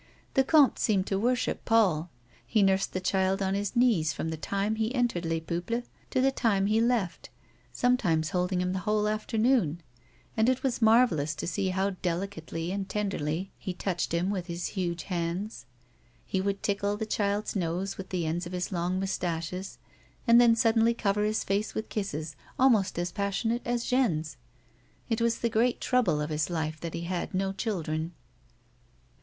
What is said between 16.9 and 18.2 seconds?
the child's nose with